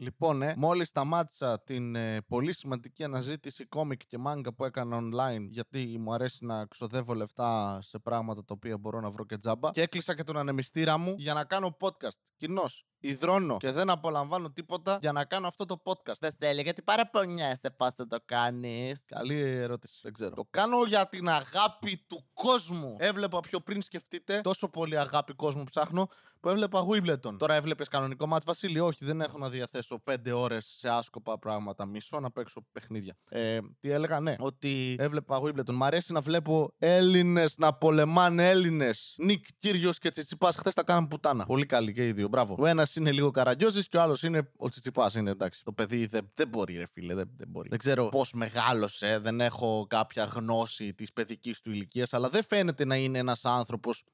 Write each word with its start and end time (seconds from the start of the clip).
Λοιπόν, 0.00 0.42
ε, 0.42 0.54
μόλις 0.56 0.88
σταμάτησα 0.88 1.62
την 1.62 1.94
ε, 1.94 2.20
πολύ 2.28 2.52
σημαντική 2.52 3.04
αναζήτηση 3.04 3.64
κόμικ 3.64 4.00
και 4.06 4.18
μάγκα 4.18 4.54
που 4.54 4.64
έκανα 4.64 4.98
online, 4.98 5.46
γιατί 5.48 5.96
μου 5.98 6.12
αρέσει 6.12 6.44
να 6.44 6.66
ξοδεύω 6.66 7.14
λεφτά 7.14 7.78
σε 7.82 7.98
πράγματα 7.98 8.44
τα 8.44 8.54
οποία 8.54 8.78
μπορώ 8.78 9.00
να 9.00 9.10
βρω 9.10 9.24
και 9.24 9.36
τζάμπα, 9.38 9.70
και 9.70 9.82
έκλεισα 9.82 10.14
και 10.14 10.22
τον 10.22 10.36
ανεμιστήρα 10.36 10.98
μου 10.98 11.14
για 11.18 11.34
να 11.34 11.44
κάνω 11.44 11.76
podcast. 11.80 12.18
Κοινώ. 12.36 12.64
Ιδρώνω 13.00 13.56
και 13.56 13.72
δεν 13.72 13.90
απολαμβάνω 13.90 14.50
τίποτα 14.50 14.98
για 15.00 15.12
να 15.12 15.24
κάνω 15.24 15.46
αυτό 15.46 15.64
το 15.64 15.82
podcast. 15.84 16.18
Δεν 16.18 16.32
θέλει, 16.38 16.62
γιατί 16.62 16.82
παραπονιέσαι 16.82 17.74
πώς 17.76 17.90
θα 17.94 18.06
το 18.06 18.18
κάνεις; 18.24 19.04
Καλή 19.06 19.38
ερώτηση, 19.40 20.00
δεν 20.02 20.12
ξέρω. 20.12 20.34
Το 20.34 20.46
κάνω 20.50 20.84
για 20.84 21.08
την 21.08 21.28
αγάπη 21.28 22.04
του 22.08 22.28
κόσμου. 22.32 22.96
Έβλεπα 22.98 23.40
πιο 23.40 23.60
πριν 23.60 23.82
σκεφτείτε 23.82 24.40
τόσο 24.40 24.68
πολύ 24.68 24.98
αγάπη 24.98 25.34
κόσμου 25.34 25.64
ψάχνω 25.64 26.08
που 26.40 26.48
έβλεπα 26.48 26.86
Wimbledon. 26.90 27.36
Τώρα 27.38 27.54
έβλεπες 27.54 27.88
κανονικό 27.88 28.26
μάτς 28.26 28.44
Βασίλη; 28.44 28.80
Όχι, 28.80 29.04
δεν 29.04 29.20
έχω 29.20 29.38
να 29.38 29.48
διαθέσω 29.48 29.98
πέντε 29.98 30.32
ώρες 30.32 30.74
σε 30.78 30.88
άσκοπα 30.88 31.38
πράγματα. 31.38 31.86
Μισό 31.86 32.20
να 32.20 32.30
παίξω 32.30 32.66
παιχνίδια. 32.72 33.16
Ε, 33.28 33.58
τι 33.78 33.90
έλεγα, 33.90 34.20
ναι, 34.20 34.34
ότι 34.38 34.96
έβλεπα 34.98 35.40
Wimbledon. 35.42 35.72
Μ' 35.72 35.84
αρέσει 35.84 36.12
να 36.12 36.20
βλέπω 36.20 36.74
Έλληνες 36.78 37.58
να 37.58 37.74
πολεμάνε 37.74 38.48
Έλληνες. 38.48 39.14
Νικ 39.18 39.44
Κύριος 39.56 39.98
και 39.98 40.10
Τσιτσιπάς. 40.10 40.56
Χθες 40.56 40.74
τα 40.74 40.82
κάναμε 40.82 41.06
πουτάνα. 41.06 41.44
Πολύ 41.44 41.66
καλή 41.66 41.92
και 41.92 42.06
οι 42.06 42.12
δύο. 42.12 42.28
Μπράβο. 42.28 42.56
Ο 42.58 42.66
ένας 42.66 42.96
είναι 42.96 43.12
λίγο 43.12 43.30
καραγκιόζης 43.30 43.88
και 43.88 43.96
ο 43.96 44.02
άλλος 44.02 44.22
είναι 44.22 44.50
ο 44.56 44.68
Τσιτσιπάς. 44.68 45.14
Είναι 45.14 45.30
εντάξει. 45.30 45.64
Το 45.64 45.72
παιδί 45.72 46.06
δεν, 46.06 46.30
δεν 46.34 46.48
μπορεί, 46.48 46.76
ρε 46.76 46.86
φίλε. 46.86 47.14
Δεν, 47.14 47.30
δεν 47.36 47.48
μπορεί. 47.48 47.68
Δεν 47.68 47.78
ξέρω 47.78 48.08
πώς 48.08 48.32
μεγάλωσε. 48.32 49.18
Δεν 49.18 49.40
έχω 49.40 49.86
κάποια 49.88 50.24
γνώση 50.24 50.94
της 50.94 51.12
παιδικής 51.12 51.60
του 51.60 51.70
ηλικίας, 51.70 52.12
αλλά 52.12 52.28
δεν 52.28 52.44
φαίνεται 52.44 52.84
να 52.84 52.96
είναι 52.96 53.18
ένας 53.18 53.44
άνθρωπος 53.44 54.04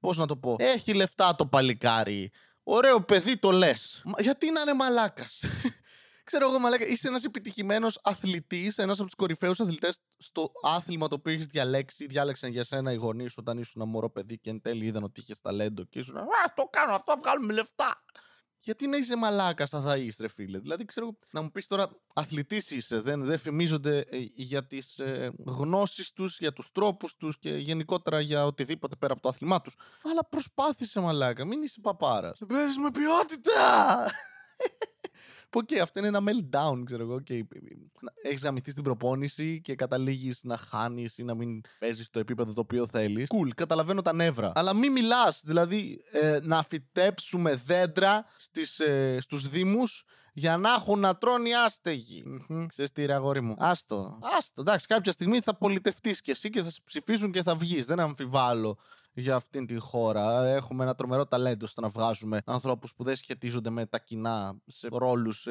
Πώς 0.00 0.16
να 0.16 0.26
το 0.26 0.36
πω. 0.36 0.56
Έχει 0.58 0.94
λεφτά 0.94 1.36
το 1.36 1.46
παλικάρι. 1.46 2.30
Ωραίο 2.62 3.02
παιδί 3.02 3.36
το 3.36 3.50
λες. 3.50 4.02
Γιατί 4.18 4.50
να 4.50 4.60
είναι 4.60 4.74
μαλάκας; 4.74 5.44
Ξέρω 6.28 6.48
εγώ, 6.48 6.58
μαλάκα, 6.58 6.86
είσαι 6.86 7.08
ένας 7.08 7.24
επιτυχημένος 7.24 8.00
αθλητής, 8.02 8.78
ένας 8.78 8.98
από 8.98 9.06
τους 9.06 9.14
κορυφαίους 9.14 9.60
αθλητές 9.60 9.98
στο 10.16 10.52
άθλημα 10.62 11.08
το 11.08 11.14
οποίο 11.14 11.32
έχεις 11.32 11.46
διαλέξει. 11.46 12.06
Διάλεξαν 12.06 12.50
για 12.50 12.64
σένα 12.64 12.92
οι 12.92 12.94
γονείς 12.94 13.36
όταν 13.36 13.58
ήσουν 13.58 13.82
ένα 13.82 13.90
μωρό 13.90 14.10
παιδί 14.10 14.38
και 14.38 14.50
εν 14.50 14.60
τέλει 14.60 14.84
είδαν 14.84 15.02
ότι 15.02 15.20
είχες 15.20 15.40
ταλέντο 15.40 15.84
και 15.84 15.98
ήσουν. 15.98 16.16
Α, 16.16 16.24
το 16.54 16.64
κάνω 16.70 16.94
αυτό, 16.94 17.14
βγάλουμε 17.18 17.52
λεφτά. 17.52 18.04
Γιατί 18.60 18.86
να 18.86 18.96
είσαι 18.96 19.16
μαλάκα 19.16 19.66
σαν 19.66 19.82
θα 19.82 19.96
είσαι, 19.96 20.22
ρε 20.22 20.28
φίλε. 20.28 20.58
Δηλαδή, 20.58 20.84
ξέρω, 20.84 21.16
να 21.30 21.42
μου 21.42 21.50
πεις 21.50 21.66
τώρα, 21.66 21.90
αθλητής 22.14 22.70
είσαι. 22.70 23.00
Δεν, 23.00 23.24
δεν 23.24 23.38
φημίζονται 23.38 23.98
ε, 23.98 24.18
για 24.34 24.66
τις 24.66 24.98
ε, 24.98 25.32
γνώσεις 25.46 26.12
τους, 26.12 26.38
για 26.38 26.52
τους 26.52 26.72
τρόπους 26.72 27.16
τους 27.16 27.38
και 27.38 27.50
γενικότερα 27.50 28.20
για 28.20 28.46
οτιδήποτε 28.46 28.96
πέρα 28.96 29.12
από 29.12 29.22
το 29.22 29.28
άθλημά 29.28 29.60
τους. 29.60 29.74
Αλλά 30.10 30.24
προσπάθησε, 30.24 31.00
μαλάκα. 31.00 31.44
Μην 31.44 31.62
είσαι 31.62 31.80
παπάρας. 31.80 32.38
Παίζεις 32.48 32.78
με 32.78 32.90
ποιότητα! 32.90 34.10
Που 35.50 35.60
okay, 35.60 35.76
αυτό 35.76 35.98
είναι 35.98 36.08
ένα 36.08 36.20
meltdown, 36.24 36.82
ξέρω 36.84 37.02
εγώ. 37.02 37.14
Okay. 37.14 37.40
Έχεις 38.22 38.42
γαμηθεί 38.42 38.70
στην 38.70 38.82
προπόνηση 38.84 39.60
και 39.60 39.74
καταλήγεις 39.74 40.40
να 40.42 40.56
χάνεις 40.56 41.18
ή 41.18 41.22
να 41.22 41.34
μην 41.34 41.60
παίζεις 41.78 42.06
στο 42.06 42.18
επίπεδο 42.18 42.52
το 42.52 42.60
οποίο 42.60 42.86
θέλεις. 42.86 43.26
Cool, 43.28 43.48
καταλαβαίνω 43.54 44.02
τα 44.02 44.12
νεύρα. 44.12 44.52
Αλλά 44.54 44.74
μην 44.74 44.92
μιλάς. 44.92 45.42
Δηλαδή, 45.44 46.00
ε, 46.12 46.38
να 46.42 46.62
φυτέψουμε 46.62 47.54
δέντρα 47.54 48.24
στις, 48.36 48.78
ε, 48.78 49.18
στους 49.20 49.48
Δήμους 49.48 50.04
για 50.32 50.56
να 50.56 50.72
έχουν 50.72 50.98
να 50.98 51.16
τρώνε 51.16 51.48
οι 51.48 51.54
άστεγοι. 51.54 52.24
Mm-hmm. 52.26 52.66
Ξέρεις 52.68 52.92
τι, 52.92 53.04
ρε 53.04 53.14
αγόρι 53.14 53.40
μου. 53.40 53.54
Άστο. 53.58 54.18
Άστο. 54.38 54.60
Εντάξει, 54.60 54.86
κάποια 54.86 55.12
στιγμή 55.12 55.40
θα 55.40 55.56
πολιτευτείς 55.56 56.20
κι 56.20 56.30
εσύ 56.30 56.50
και 56.50 56.62
θα 56.62 56.70
σε 56.70 56.80
ψηφίσουν 56.84 57.32
και 57.32 57.42
θα 57.42 57.56
βγεις. 57.56 57.86
Δεν 57.86 58.00
αμφιβάλλω 58.00 58.78
για 59.20 59.34
αυτήν 59.34 59.66
την 59.66 59.80
χώρα. 59.80 60.46
Έχουμε 60.46 60.84
ένα 60.84 60.94
τρομερό 60.94 61.26
ταλέντο 61.26 61.66
στο 61.66 61.80
να 61.80 61.88
βγάζουμε 61.88 62.40
ανθρώπους 62.44 62.94
που 62.94 63.04
δεν 63.04 63.16
σχετίζονται 63.16 63.70
με 63.70 63.86
τα 63.86 63.98
κοινά 63.98 64.60
σε 64.66 64.88
ρόλους 64.92 65.46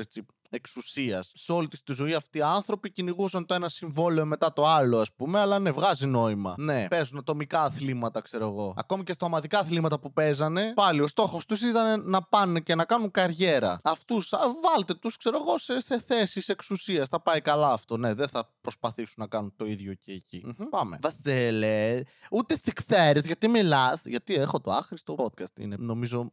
εξουσίας. 0.49 1.31
Σε 1.35 1.51
όλη 1.51 1.67
τη 1.67 1.93
ζωή 1.93 2.13
αυτοί 2.13 2.37
οι 2.37 2.41
άνθρωποι 2.41 2.91
κυνηγούσαν 2.91 3.45
το 3.45 3.53
ένα 3.53 3.69
συμβόλαιο 3.69 4.25
μετά 4.25 4.53
το 4.53 4.65
άλλο, 4.65 4.99
ας 4.99 5.13
πούμε, 5.15 5.39
αλλά 5.39 5.59
ναι, 5.59 5.71
βγάζει 5.71 6.05
νόημα. 6.05 6.55
Ναι, 6.57 6.87
παίζουν 6.87 7.17
ατομικά 7.17 7.63
αθλήματα, 7.63 8.21
ξέρω 8.21 8.47
εγώ. 8.47 8.73
Ακόμη 8.77 9.03
και 9.03 9.13
στα 9.13 9.25
ομαδικά 9.25 9.59
αθλήματα 9.59 9.99
που 9.99 10.13
παίζανε, 10.13 10.73
πάλι 10.75 11.02
ο 11.02 11.07
στόχος 11.07 11.45
τους 11.45 11.61
ήταν 11.61 12.09
να 12.09 12.21
πάνε 12.21 12.59
και 12.59 12.75
να 12.75 12.86
κάνουν 12.86 13.11
καριέρα. 13.11 13.80
Αυτούς, 13.83 14.33
βάλτε 14.63 14.93
τους, 14.93 15.17
ξέρω 15.17 15.37
εγώ, 15.41 15.57
σε, 15.57 15.81
σε 15.81 15.99
θέσεις 15.99 16.49
εξουσίας. 16.49 17.09
Θα 17.09 17.21
πάει 17.21 17.41
καλά 17.41 17.71
αυτό. 17.71 17.97
Ναι, 17.97 18.13
δεν 18.13 18.27
θα 18.27 18.53
προσπαθήσουν 18.61 19.15
να 19.17 19.27
κάνουν 19.27 19.53
το 19.55 19.65
ίδιο 19.65 19.93
και 19.93 20.11
εκεί. 20.11 20.45
Mm-hmm. 20.47 20.65
Πάμε. 20.69 20.99
Βασίλε, 21.02 22.02
ούτε 22.31 22.55
τι 22.55 22.73
ξέρει 22.73 23.19
γιατί 23.23 23.47
μιλάς, 23.47 24.02
γιατί 24.03 24.36
έχω 24.36 24.59
το 24.59 24.71
άχρηστο 24.71 25.15
podcast. 25.17 25.59
Είναι 25.59 25.75
νομίζω 25.80 26.30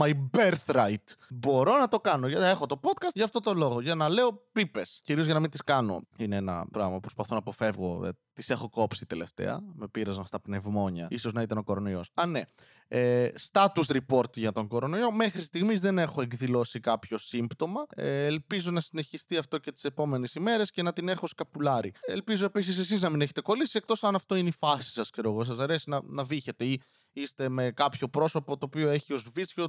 my 0.00 0.12
birthright. 0.36 1.04
Μπορώ 1.30 1.78
να 1.78 1.88
το 1.88 2.00
κάνω 2.00 2.28
γιατί 2.28 2.44
έχω 2.44 2.66
το 2.66 2.80
podcast, 2.82 3.12
γι' 3.14 3.22
αυτό 3.22 3.40
το 3.40 3.51
λόγο. 3.54 3.80
Για 3.80 3.94
να 3.94 4.08
λέω 4.08 4.48
πίπες. 4.52 5.00
Κυρίως 5.04 5.24
για 5.24 5.34
να 5.34 5.40
μην 5.40 5.50
τις 5.50 5.62
κάνω. 5.62 6.00
Είναι 6.16 6.36
ένα 6.36 6.66
πράγμα 6.72 6.94
που 6.94 7.00
προσπαθώ 7.00 7.34
να 7.34 7.38
αποφεύγω. 7.38 8.08
Ε, 8.34 8.40
τις 8.40 8.50
έχω 8.50 8.68
κόψει 8.68 9.06
τελευταία. 9.06 9.60
Με 9.74 9.88
πήραζαν 9.88 10.26
στα 10.26 10.40
πνευμόνια. 10.40 11.08
σω 11.18 11.30
να 11.30 11.42
ήταν 11.42 11.58
ο 11.58 11.62
κορονοϊός. 11.62 12.10
Α, 12.14 12.26
ναι. 12.26 12.42
Ε, 12.88 13.28
status 13.52 13.84
report 13.86 14.36
για 14.36 14.52
τον 14.52 14.68
κορονοϊό. 14.68 15.12
Μέχρι 15.12 15.42
στιγμής 15.42 15.80
δεν 15.80 15.98
έχω 15.98 16.22
εκδηλώσει 16.22 16.80
κάποιο 16.80 17.18
σύμπτωμα. 17.18 17.86
Ε, 17.94 18.24
ελπίζω 18.24 18.70
να 18.70 18.80
συνεχιστεί 18.80 19.36
αυτό 19.36 19.58
και 19.58 19.72
τις 19.72 19.84
επόμενες 19.84 20.34
ημέρες 20.34 20.70
και 20.70 20.82
να 20.82 20.92
την 20.92 21.08
έχω 21.08 21.26
σκαπουλάρει. 21.26 21.92
Ελπίζω 22.00 22.44
επίσης 22.44 22.78
εσείς 22.78 23.02
να 23.02 23.10
μην 23.10 23.20
έχετε 23.20 23.40
κολλήσει, 23.40 23.76
εκτός 23.76 24.04
αν 24.04 24.14
αυτό 24.14 24.34
είναι 24.34 24.48
η 24.48 24.54
φάση 24.58 24.92
σας, 24.92 25.10
ξέρω 25.10 25.30
εγώ. 25.30 25.44
Σας 25.44 25.58
αρέσει 25.58 25.90
να, 25.90 26.00
να 26.04 26.24
βύχετε 26.24 26.64
ή 26.64 26.80
είστε 27.12 27.48
με 27.48 27.70
κάποιο 27.70 28.08
πρόσωπο 28.08 28.56
το 28.56 28.66
οποίο 28.66 28.88
έχει 28.88 29.12
ως 29.12 29.30
βίτσιο 29.34 29.68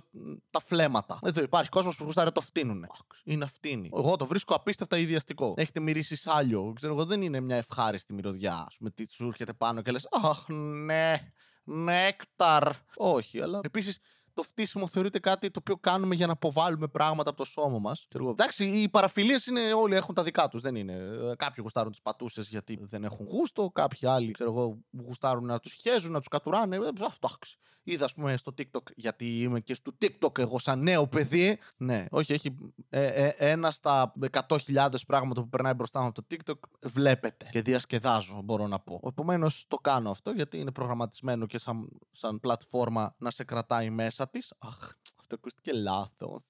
τα 0.50 0.59
φλέματα. 0.59 1.19
Εδώ 1.22 1.41
υπάρχει 1.41 1.69
κόσμος 1.69 1.95
που 1.95 2.03
γουστάρει 2.03 2.31
το 2.31 2.41
φτύνουνε. 2.41 2.88
Είναι 3.24 3.45
φτύνει. 3.45 3.90
Εγώ 3.95 4.16
το 4.16 4.25
βρίσκω 4.25 4.56
απίστευτα 4.56 4.97
ιδιαστικό. 4.97 5.53
Έχετε 5.57 5.80
μυρίσει 5.80 6.16
σάλιο. 6.16 6.74
Ξέρω 6.75 6.94
εγώ, 6.94 7.06
δεν 7.06 7.22
είναι 7.22 7.40
μια 7.40 7.56
ευχάριστη 7.56 8.13
μυρωδιά. 8.13 8.52
Α 8.55 8.67
πούμε, 8.77 8.89
τι 8.89 9.11
σου 9.11 9.27
έρχεται 9.27 9.53
πάνω 9.53 9.81
και 9.81 9.91
λες, 9.91 10.07
Αχ, 10.11 10.47
ναι, 10.85 11.33
νέκταρ. 11.63 12.69
Όχι, 12.95 13.41
αλλά 13.41 13.59
επίσης 13.63 13.99
το 14.33 14.44
φτύσιμο 14.44 14.88
θεωρείται 14.88 15.19
κάτι 15.19 15.51
το 15.51 15.59
οποίο 15.59 15.77
κάνουμε 15.77 16.16
για 16.16 16.27
να 16.27 16.33
αποβάλουμε 16.33 16.88
πράγματα 16.88 17.29
από 17.29 17.38
το 17.38 17.45
σώμα 17.45 17.79
μας. 17.79 18.07
Εντάξει, 18.29 18.66
οι 18.66 18.89
παραφιλίες 18.89 19.45
είναι 19.45 19.73
όλοι 19.73 19.95
έχουν 19.95 20.16
τα 20.16 20.23
δικά 20.23 20.47
τους. 20.47 20.61
Δεν 20.61 20.75
είναι. 20.75 20.94
Ε, 20.94 21.35
κάποιοι 21.35 21.57
γουστάρουν 21.61 21.91
τις 21.91 22.01
πατούσες 22.01 22.49
γιατί 22.49 22.85
δεν 22.89 23.03
έχουν 23.03 23.25
γούστο. 23.25 23.71
Κάποιοι 23.73 24.07
άλλοι, 24.07 24.31
ξέρω 24.31 24.49
εγώ, 24.49 24.79
γουστάρουν 25.05 25.45
να 25.45 25.59
τους 25.59 25.73
χέζουν, 25.73 26.11
να 26.11 26.19
τους 26.19 26.27
κατουράνε. 26.27 26.75
Ε, 26.75 26.79
εντάξει. 26.79 27.57
Είδα, 27.83 28.05
ας 28.05 28.13
πούμε, 28.13 28.38
στο 28.38 28.53
TikTok, 28.57 28.91
γιατί 28.95 29.41
είμαι 29.41 29.59
και 29.59 29.73
στο 29.73 29.91
TikTok 30.01 30.38
εγώ 30.39 30.59
σαν 30.59 30.83
νέο 30.83 31.07
παιδί. 31.07 31.59
Ναι, 31.77 32.05
όχι, 32.11 32.33
έχει 32.33 32.55
ε, 32.89 33.05
ε, 33.05 33.33
ένα 33.38 33.71
στα 33.71 34.13
100.000 34.47 34.88
πράγματα 35.07 35.41
που 35.41 35.50
περνάει 35.50 35.73
μπροστά 35.73 36.01
μου 36.01 36.07
από 36.07 36.21
το 36.21 36.35
TikTok. 36.35 36.59
Βλέπετε 36.81 37.47
και 37.51 37.61
διασκεδάζω, 37.61 38.41
μπορώ 38.44 38.67
να 38.67 38.79
πω. 38.79 39.00
Επομένως, 39.07 39.65
το 39.67 39.77
κάνω 39.77 40.09
αυτό 40.09 40.31
γιατί 40.31 40.59
είναι 40.59 40.71
προγραμματισμένο 40.71 41.45
και 41.45 41.59
σαν, 41.59 41.89
σαν 42.11 42.39
πλατφόρμα 42.39 43.15
να 43.17 43.31
σε 43.31 43.44
κρατάει 43.44 43.89
μέσα 43.89 44.22
της. 44.29 44.53
Αχ, 44.59 44.91
αυτό 45.19 45.35
ακούστηκε 45.35 45.72
λάθος. 45.73 46.44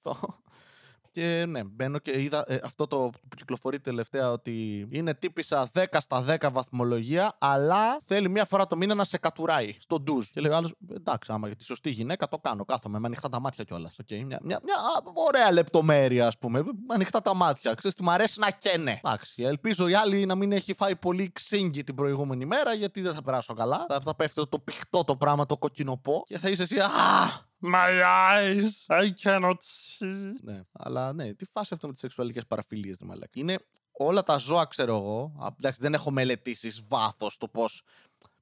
Και 1.13 1.45
ναι, 1.47 1.63
μπαίνω 1.63 1.99
και 1.99 2.21
είδα 2.21 2.43
ε, 2.47 2.59
αυτό 2.63 2.87
το 2.87 2.97
που 3.29 3.35
κυκλοφορεί 3.35 3.79
τελευταία 3.79 4.31
ότι 4.31 4.87
είναι 4.91 5.13
τύπησα 5.13 5.69
10 5.73 5.85
στα 5.99 6.25
10 6.39 6.49
βαθμολογία, 6.51 7.35
αλλά 7.37 7.99
θέλει 8.05 8.29
μία 8.29 8.45
φορά 8.45 8.67
το 8.67 8.77
μήνα 8.77 8.93
να 8.93 9.03
σε 9.03 9.17
κατουράει 9.17 9.75
στο 9.79 9.99
ντουζ. 9.99 10.29
Και 10.29 10.41
λέει 10.41 10.51
άλλος, 10.51 10.73
εντάξει, 10.95 11.31
άμα 11.31 11.47
για 11.47 11.55
τη 11.55 11.63
σωστή 11.63 11.89
γυναίκα 11.89 12.27
το 12.27 12.37
κάνω, 12.37 12.65
κάθομαι 12.65 12.99
με 12.99 13.07
ανοιχτά 13.07 13.29
τα 13.29 13.39
μάτια 13.39 13.63
κιόλας. 13.63 13.95
Okay, 14.01 14.23
μια, 14.25 14.39
μια, 14.43 14.59
μια, 14.63 14.75
ωραία 15.13 15.51
λεπτομέρεια, 15.51 16.27
ας 16.27 16.37
πούμε. 16.37 16.63
Με 16.63 16.93
ανοιχτά 16.93 17.21
τα 17.21 17.35
μάτια. 17.35 17.73
Ξέρεις 17.73 17.97
τι 17.97 18.03
μου 18.03 18.11
αρέσει 18.11 18.39
να 18.39 18.49
καίνε. 18.49 18.99
Εντάξει, 19.03 19.43
ελπίζω 19.43 19.87
η 19.87 19.93
άλλη 19.93 20.25
να 20.25 20.35
μην 20.35 20.51
έχει 20.51 20.73
φάει 20.73 20.95
πολύ 20.95 21.31
ξύγκι 21.31 21.83
την 21.83 21.95
προηγούμενη 21.95 22.45
μέρα, 22.45 22.73
γιατί 22.73 23.01
δεν 23.01 23.13
θα 23.13 23.21
περάσω 23.21 23.53
καλά. 23.53 23.85
Θα, 23.89 23.99
θα 24.03 24.15
πέφτει 24.15 24.47
το 24.49 24.59
πηχτό 24.59 25.03
το 25.03 25.15
πράγμα, 25.15 25.45
το 25.45 25.57
κοκκινοπό 25.57 26.23
και 26.27 26.37
θα 26.37 26.49
είσαι 26.49 26.63
εσύ. 26.63 26.79
Α, 26.79 26.89
My 27.65 28.03
eyes, 28.29 28.85
I 28.87 29.09
cannot 29.23 29.57
see. 29.57 30.31
Ναι, 30.41 30.61
αλλά 30.71 31.13
ναι, 31.13 31.33
τι 31.33 31.45
φάση 31.45 31.73
αυτό 31.73 31.87
με 31.87 31.93
τις 31.93 32.01
σεξουαλικές 32.01 32.45
παραφιλίες, 32.45 32.97
δεν 32.97 33.07
μαλάκα. 33.07 33.31
Είναι 33.33 33.57
όλα 33.91 34.23
τα 34.23 34.37
ζώα, 34.37 34.65
ξέρω 34.65 34.95
εγώ. 34.95 35.53
Εντάξει, 35.57 35.81
δεν 35.81 35.93
έχω 35.93 36.11
μελετήσεις 36.11 36.87
βάθος 36.87 37.37
το 37.37 37.47
πώς 37.47 37.83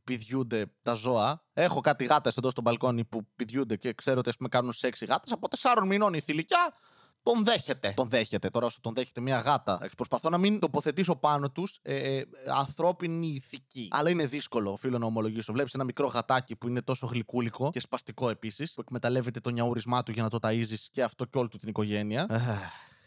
πηδιούνται 0.03 0.65
τα 0.81 0.93
ζώα. 0.93 1.43
Έχω 1.53 1.81
κάτι 1.81 2.05
γάτες 2.05 2.37
εδώ 2.37 2.49
στο 2.49 2.61
μπαλκόνι 2.61 3.05
που 3.05 3.27
πηδιούνται 3.35 3.75
και 3.75 3.93
ξέρω 3.93 4.19
ότι 4.19 4.31
πούμε, 4.37 4.49
κάνουν 4.49 4.73
σεξ 4.73 5.01
οι 5.01 5.05
γάτες. 5.05 5.31
Από 5.31 5.47
4 5.47 5.85
μηνών 5.85 6.13
η 6.13 6.19
θηλυκιά 6.19 6.73
τον 7.23 7.43
δέχεται. 7.43 7.93
Τον 7.95 8.09
δέχεται. 8.09 8.49
Τώρα 8.49 8.65
όσο 8.65 8.79
τον 8.81 8.93
δέχεται 8.93 9.21
μια 9.21 9.39
γάτα. 9.39 9.89
Προσπαθώ 9.97 10.29
να 10.29 10.37
μην 10.37 10.59
τοποθετήσω 10.59 11.15
πάνω 11.15 11.51
τους 11.51 11.79
ε, 11.81 11.95
ε, 11.95 12.25
ανθρώπινη 12.57 13.27
ηθική. 13.27 13.87
Αλλά 13.91 14.09
είναι 14.09 14.25
δύσκολο, 14.25 14.75
φίλο 14.75 14.97
να 14.97 15.05
ομολογήσω. 15.05 15.53
Βλέπεις 15.53 15.73
ένα 15.73 15.83
μικρό 15.83 16.07
γατάκι 16.07 16.55
που 16.55 16.67
είναι 16.67 16.81
τόσο 16.81 17.07
γλυκούλικο 17.07 17.69
και 17.69 17.79
σπαστικό 17.79 18.29
επίσης, 18.29 18.73
που 18.73 18.81
εκμεταλλεύεται 18.81 19.39
το 19.39 19.49
νιαούρισμά 19.49 20.03
του 20.03 20.11
για 20.11 20.23
να 20.23 20.29
το 20.29 20.39
ταζει 20.39 20.77
και 20.91 21.03
αυτό 21.03 21.25
και 21.25 21.37
όλη 21.37 21.47
του 21.47 21.57
την 21.57 21.69
οικογένεια. 21.69 22.27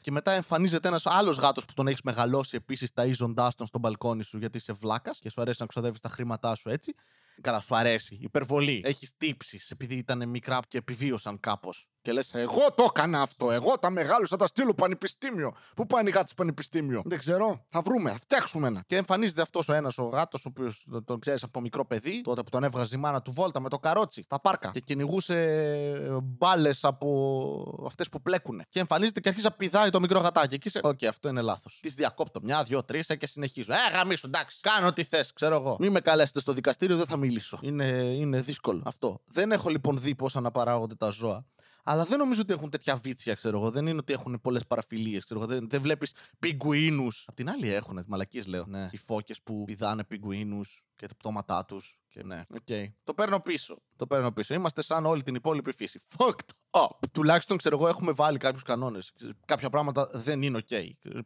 Και 0.00 0.11
μετά 0.11 0.32
εμφανίζεται 0.32 0.88
ένας 0.88 1.06
άλλος 1.06 1.37
γάτος 1.37 1.64
που 1.64 1.72
τον 1.72 1.87
έχεις 1.87 2.02
μεγαλώσει 2.02 2.56
επίσης 2.56 2.90
ταΐζοντάς 2.94 3.50
τον 3.56 3.67
στο 3.67 3.78
μπαλκόνι 3.78 4.22
σου 4.22 4.38
γιατί 4.38 4.56
είσαι 4.56 4.72
βλάκας 4.72 5.19
και 5.19 5.31
σου 5.31 5.40
αρέσει 5.40 5.56
να 5.60 5.67
ξοδεύεις 5.67 6.00
τα 6.00 6.08
χρήματά 6.08 6.55
σου 6.55 6.69
έτσι. 6.69 6.94
Καλά, 7.40 7.60
σου 7.60 7.76
αρέσει. 7.76 8.19
Υπερβολή. 8.20 8.82
Έχεις 8.84 9.12
τύψεις 9.17 9.70
επειδή 9.70 9.96
ήταν 9.96 10.28
μικρά 10.28 10.60
και 10.69 10.78
επιβίωσαν 10.78 11.40
κάπως. 11.40 11.88
Και 12.04 12.12
λες, 12.12 12.30
εγώ 12.34 12.72
το 12.74 12.84
έκανα 12.88 13.20
αυτό. 13.20 13.50
Εγώ 13.50 13.78
τα 13.78 13.90
μεγάλου 13.90 14.28
θα 14.28 14.36
τα 14.36 14.46
στείλω 14.46 14.74
πανεπιστήμιο. 14.74 15.52
Πού 15.76 15.86
πάνε 15.86 16.08
οι 16.08 16.12
γάτες 16.12 16.34
πανεπιστήμιο; 16.34 17.02
Δεν 17.04 17.18
ξέρω. 17.18 17.64
Θα 17.68 17.80
βρούμε, 17.80 18.10
θα 18.10 18.18
φτιάξουμε 18.18 18.66
ένα. 18.66 18.82
Και 18.86 18.96
εμφανίζεται 18.96 19.42
αυτός 19.42 19.68
ο 19.68 19.72
ένας 19.72 19.98
ο 19.98 20.04
γάτος, 20.04 20.44
ο 20.44 20.48
οποίος 20.48 20.86
τον, 20.90 21.04
τον 21.04 21.18
ξέρεις 21.18 21.42
από 21.42 21.60
μικρό 21.60 21.86
παιδί, 21.86 22.20
τότε 22.20 22.42
που 22.42 22.50
τον 22.50 22.64
έβγαζε 22.64 22.96
η 22.96 22.98
μάνα 22.98 23.22
του 23.22 23.32
βόλτα 23.32 23.60
με 23.60 23.68
το 23.68 23.78
καρότσι 23.78 24.22
στα 24.22 24.40
πάρκα 24.40 24.70
και 24.70 24.80
κυνηγούσε 24.80 26.20
μπάλες 26.22 26.84
από 26.84 27.84
αυτές 27.86 28.08
που 28.08 28.22
πλέκουν. 28.22 28.62
Και 28.68 28.80
εμφανίζεται 28.80 29.20
και 29.20 29.28
αρχίζει 29.28 29.46
να 29.46 29.52
πηδάει 29.52 29.90
το 29.90 30.00
μικρό 30.00 30.20
γατάκι. 30.20 30.58
Και 30.58 30.68
είσαι, 30.68 30.80
Οκ, 30.82 31.04
αυτό 31.04 31.28
είναι 31.28 31.40
λάθος. 31.40 31.78
Τη 31.82 31.88
διακόπτω 31.88 32.40
μια, 32.42 32.62
δύο, 32.62 32.84
τρεις 32.84 33.06
και 33.18 33.26
συνεχίζω. 33.26 33.72
Ε, 33.72 33.96
γαμίσου, 33.96 34.26
εντάξει. 34.26 34.60
Κάνω 34.60 34.86
ό,τι 34.86 35.04
θες, 35.04 35.32
ξέρω 35.32 35.54
εγώ. 35.54 35.76
Μην 35.80 35.92
με 35.92 36.00
καλέσετε 36.00 36.40
στο 36.40 36.52
δικαστήριο, 36.52 36.96
δεν 36.96 37.06
θα 37.06 37.16
μιλήσω. 37.16 37.58
Είναι, 37.62 37.86
είναι 37.96 38.40
δύσκολο 38.40 38.82
αυτό. 38.84 39.20
Δεν 39.24 39.52
έχω 39.52 39.68
λοιπόν 39.68 39.98
δει 39.98 40.14
πώς 40.14 40.36
αναπαράγονται 40.36 40.94
τα 40.94 41.10
ζώα. 41.10 41.44
Αλλά 41.86 42.04
δεν 42.04 42.19
νομίζω 42.19 42.40
ότι 42.40 42.52
έχουν 42.52 42.70
τέτοια 42.70 42.96
βίτσια, 42.96 43.34
ξέρω 43.34 43.58
εγώ. 43.58 43.70
Δεν 43.70 43.86
είναι 43.86 43.98
ότι 43.98 44.12
έχουν 44.12 44.40
πολλές 44.40 44.66
παραφιλίες, 44.66 45.25
ξέρω 45.25 45.40
εγώ. 45.40 45.48
Δεν, 45.48 45.69
δεν 45.69 45.81
βλέπεις 45.81 46.14
πιγκουίνους. 46.38 47.25
Απ' 47.26 47.34
την 47.34 47.50
άλλη 47.50 47.69
έχουν, 47.69 48.04
μαλακίες 48.06 48.46
λέω. 48.46 48.64
Ναι. 48.66 48.88
Οι 48.92 48.96
φώκες 48.96 49.42
που 49.42 49.64
πηδάνε 49.64 50.04
πιγκουίνους 50.04 50.82
και 50.96 51.06
τα 51.06 51.14
πτώματά 51.14 51.64
τους. 51.64 51.98
Και 52.08 52.22
ναι, 52.22 52.42
οκ. 52.54 52.92
Το 53.04 53.14
παίρνω 53.14 53.40
πίσω. 53.40 53.82
Το 53.96 54.06
παίρνω 54.06 54.32
πίσω. 54.32 54.54
Είμαστε 54.54 54.82
σαν 54.82 55.06
όλη 55.06 55.22
την 55.22 55.34
υπόλοιπη 55.34 55.72
φύση. 55.72 56.00
Fucked 56.16 56.50
up. 56.70 56.88
Τουλάχιστον 57.12 57.56
ξέρω 57.56 57.76
εγώ 57.76 57.88
έχουμε 57.88 58.12
βάλει 58.12 58.38
κάποιους 58.38 58.62
κανόνες. 58.62 59.12
Κάποια 59.44 59.70
πράγματα 59.70 60.08
δεν 60.12 60.42
είναι 60.42 60.56
οκ. 60.56 60.69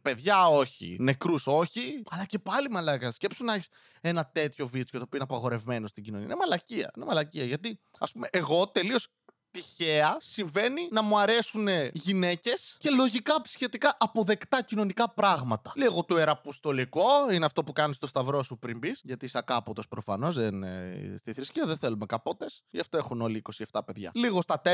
Παιδιά 0.01 0.47
όχι. 0.47 0.95
Νεκρούς 0.99 1.47
όχι. 1.47 2.01
Αλλά 2.09 2.25
και 2.25 2.39
πάλι 2.39 2.69
μαλάκας. 2.69 3.15
Σκέψου 3.15 3.43
να 3.43 3.53
έχεις 3.53 3.67
ένα 4.01 4.25
τέτοιο 4.25 4.67
βίτσιο 4.67 4.99
το 4.99 5.05
οποίο 5.07 5.19
είναι 5.19 5.27
απαγορευμένο 5.31 5.87
στην 5.87 6.03
κοινωνία. 6.03 6.25
Είναι 6.25 6.35
μαλακία. 6.35 6.91
Είναι 6.95 7.05
μαλακία. 7.05 7.43
Γιατί 7.43 7.79
ας 7.99 8.11
πούμε 8.11 8.27
εγώ 8.31 8.67
τελείως 8.67 9.07
τυχαία 9.61 10.17
συμβαίνει 10.19 10.87
να 10.91 11.01
μου 11.01 11.19
αρέσουν 11.19 11.67
γυναίκες 11.91 12.75
και 12.79 12.89
λογικά 12.89 13.41
σχετικά 13.43 13.97
αποδεκτά 13.99 14.61
κοινωνικά 14.63 15.09
πράγματα. 15.09 15.71
Λίγο 15.75 16.03
το 16.03 16.17
ιεραποστολικό 16.17 17.31
είναι 17.31 17.45
αυτό 17.45 17.63
που 17.63 17.73
κάνεις 17.73 17.95
το 17.95 18.07
σταυρό 18.07 18.43
σου 18.43 18.57
πριν 18.57 18.77
μπεις, 18.77 19.01
γιατί 19.03 19.25
είσαι 19.25 19.37
ακάποτος 19.37 19.87
προφανώς, 19.87 20.35
δεν 20.35 20.65
στη 21.17 21.33
θρησκεία, 21.33 21.65
δεν 21.65 21.77
θέλουμε 21.77 22.05
καπότες. 22.05 22.63
Γι' 22.69 22.79
αυτό 22.79 22.97
έχουν 22.97 23.21
όλοι 23.21 23.41
27 23.71 23.79
παιδιά. 23.85 24.11
Λίγο 24.13 24.41
στα 24.41 24.61
4 24.61 24.69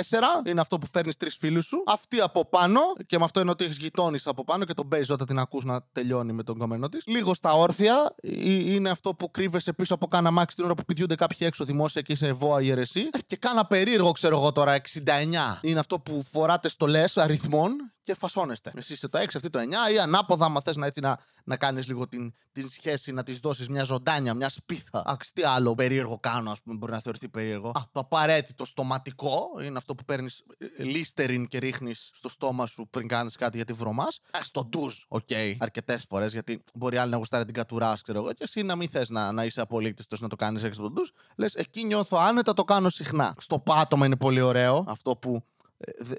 είναι 0.46 0.62
αυτό 0.62 0.78
που 0.78 0.88
φέρνεις 0.94 1.18
τρεις 1.18 1.36
φίλους 1.36 1.66
σου. 1.66 1.84
Αυτή 1.88 2.22
από 2.22 2.46
πάνω, 2.46 2.80
και 3.06 3.18
με 3.18 3.24
αυτό 3.24 3.40
είναι 3.40 3.50
ότι 3.50 3.64
έχεις 3.64 3.78
γειτόνι 3.78 4.20
από 4.26 4.44
πάνω 4.44 4.66
και 4.66 4.74
τον 4.74 4.88
παίζεις 4.88 5.10
όταν 5.10 5.28
την 5.28 5.40
ακούς 5.40 5.64
να 5.64 5.86
τελειώνει 5.92 6.34
με 6.34 6.44
τον 6.44 6.58
κομμένο 6.58 6.90
της. 6.90 7.04
Λίγο 7.06 7.34
στα 7.34 7.54
όρθια 7.54 8.16
είναι 8.22 8.90
αυτό 8.90 9.16
που 9.16 9.32
κρύβεσαι 9.32 9.74
πίσω 9.74 9.94
από 9.94 10.08
κάνα 10.08 10.32
μάξι 10.32 10.56
την 10.56 10.66
ώρα 10.66 10.76
που 10.76 10.86
πηδιούνται 10.86 11.16
κάποιοι 11.16 11.38
έξω 11.42 11.64
δημόσια 11.64 12.02
και 12.02 12.12
είσαι 12.12 12.32
βόα 12.32 12.62
η 12.62 12.70
αιρεσί. 12.70 13.10
Και 13.28 13.36
κάνα 13.36 13.66
περίεργο, 13.66 14.12
ξέρω 14.12 14.38
εγώ 14.38 14.52
τώρα, 14.52 14.75
69 14.81 15.60
είναι 15.62 15.80
αυτό 15.80 16.00
που 16.00 16.24
φοράτε 16.31 16.69
στολέ 16.69 17.04
αριθμών 17.16 17.95
και 18.06 18.13
φασώνεστε. 18.13 18.72
Εσύ 18.75 18.94
είσαι 18.94 19.07
το 19.07 19.19
6, 19.19 19.25
αυτή 19.36 19.50
το 19.50 19.60
9 19.60 19.94
ή 19.94 20.00
ανάποδα, 20.00 20.46
άμα 20.46 20.62
θες 20.62 20.75
να, 20.75 20.86
έτσι, 20.86 21.00
να, 21.00 21.19
να 21.44 21.57
κάνεις 21.57 21.88
λίγο 21.88 22.07
την, 22.07 22.34
την 22.52 22.69
σχέση, 22.69 23.12
να 23.12 23.24
της 23.24 23.40
δώσεις 23.40 23.68
μια 23.68 23.84
ζωντάνια, 23.84 24.34
μια 24.34 24.50
σπίθα. 24.50 25.04
Άξι, 25.06 25.34
τι 25.34 25.44
άλλο 25.44 25.75
περίεργο 25.75 26.19
κάνω, 26.19 26.52
ας 26.52 26.62
πούμε, 26.62 26.75
μπορεί 26.75 26.92
να 26.92 27.00
θεωρηθεί 27.00 27.30
περίεργο. 27.30 27.69
Α, 27.69 27.81
το 27.92 28.00
απαραίτητο 28.00 28.66
στοματικό 28.66 29.50
είναι 29.63 29.78
αυτό 29.78 29.96
που 29.96 30.06
παίρνεις 30.06 30.44
Listerine 30.78 31.48
και 31.48 31.60
ρίχνεις 31.60 32.12
στο 32.13 32.30
στόμα 32.30 32.66
σου 32.66 32.88
πριν 32.90 33.07
κάνεις 33.07 33.36
κάτι 33.36 33.57
γιατί 33.57 33.74
βρωμάς. 33.74 34.19
Στο 34.42 34.66
ντουζ, 34.66 34.94
OK, 35.08 35.28
okay, 35.30 35.56
αρκετές 35.60 36.06
φορές 36.10 36.31
γιατί 36.31 36.63
μπορεί 36.74 36.98
άλλη 36.98 37.12
να 37.12 37.18
γουστάρει 37.18 37.46
την 37.46 37.54
κατουρά, 37.54 37.98
ξέρω 38.04 38.19
εγώ, 38.19 38.34
και 38.34 38.44
εσύ 38.44 38.63
να 38.63 38.75
μην 38.75 38.90
θες 38.90 39.10
να, 39.10 39.31
να 39.31 39.46
είσαι 39.46 39.62
απολίτιστο 39.62 40.18
να 40.19 40.28
το 40.28 40.36
κάνεις 40.36 40.63
έξω 40.63 40.81
από 40.81 40.90
τον 40.90 41.01
ντουζ. 41.01 41.10
Λες, 41.36 41.54
εκεί 41.54 41.84
νιώθω 41.84 42.18
άνετα, 42.18 42.54
το 42.54 42.63
κάνω 42.63 42.90
συχνά. 42.90 43.34
Στο 43.38 43.60
πάτωμα 43.60 44.06
είναι 44.06 44.18
πολύ 44.18 44.42
ωραίο 44.42 44.84
αυτό 44.88 45.16
που 45.16 45.36
ε, 45.36 45.55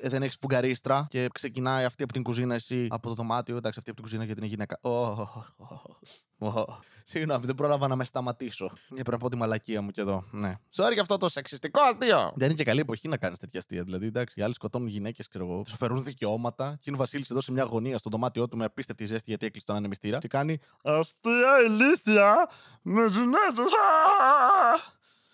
δεν 0.03 0.23
έχεις 0.23 0.37
σφουγγαρίστρα 0.41 1.07
και 1.11 1.29
ξεκινάει 1.33 1.85
αυτή 1.85 2.03
από 2.03 2.13
την 2.13 2.23
κουζίνα, 2.23 2.55
εσύ 2.55 2.87
από 2.91 3.09
το 3.09 3.15
δωμάτιο. 3.15 3.57
Εντάξει, 3.57 3.79
αυτή 3.79 3.91
από 3.91 4.01
την 4.01 4.09
κουζίνα 4.09 4.25
γιατί 4.25 4.41
είναι 4.41 4.49
γυναίκα. 4.49 4.81
Συγγνώμη, 7.05 7.47
δεν 7.47 7.55
πρόλαβα 7.55 7.89
να 7.89 7.97
με 7.97 8.05
σταματήσω. 8.05 8.65
Για 8.65 9.05
πρέπει 9.05 9.11
να 9.11 9.19
πω 9.19 9.29
τη 9.29 9.37
μαλακία 9.37 9.83
μου 9.83 9.91
και 9.91 10.01
εδώ. 10.01 10.25
Ναι. 10.31 10.55
Sorry 10.77 10.93
για 10.93 11.03
αυτό 11.03 11.17
το 11.17 11.29
σεξιστικό 11.29 11.81
αστείο. 11.81 12.33
Δεν 12.35 12.47
είναι 12.47 12.57
και 12.57 12.65
καλή 12.65 12.81
εποχή 12.81 13.09
να 13.09 13.17
κάνεις 13.17 13.39
τέτοια 13.39 13.61
αστεία. 13.61 13.83
Δηλαδή, 13.83 14.07
εντάξει, 14.07 14.41
οι 14.41 14.43
άλλοι 14.43 14.55
σκοτώνουν 14.55 14.89
γυναίκες, 14.89 15.29
ξέρω 15.29 15.45
εγώ, 15.45 15.63
τους 15.63 15.77
αφαιρούν 15.77 16.05
δικαιώματα. 16.05 16.71
Και 16.75 16.85
είναι 16.87 16.97
ο 16.97 16.99
Βασίλης 16.99 17.31
εδώ 17.31 17.41
σε 17.41 17.53
μια 17.53 17.63
γωνία 17.63 17.99
στο 17.99 18.11
δωμάτιό 18.11 18.49
του 18.49 18.57
με 18.57 18.65
απίστευτη 18.65 19.07
ζέστη 19.07 19.25
γιατί 19.27 19.47
έκλεισε 19.47 19.67
τον 19.67 19.77
ανεμιστήρα. 19.77 20.19
Και 20.19 20.29
κάνει 20.29 20.59
Αστεία 20.83 21.61
ηλίθεια 21.67 22.49
με 22.83 23.07
γυναίκες. 23.07 23.63